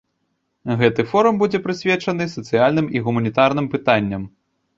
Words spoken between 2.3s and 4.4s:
сацыяльным і гуманітарным пытанням.